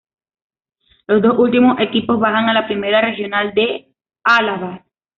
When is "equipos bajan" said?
1.79-2.49